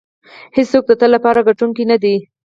[0.55, 2.15] هېڅوک د تل لپاره ګټونکی نه دی.